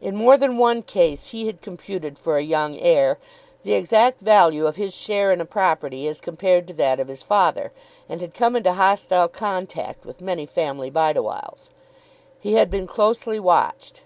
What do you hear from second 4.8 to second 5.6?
share in a